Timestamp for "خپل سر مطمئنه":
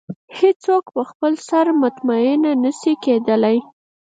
1.09-2.51